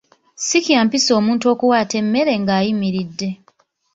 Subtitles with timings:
[0.47, 3.29] Si kya mpisa omuntu okuwaata emmere nga ayimiridde.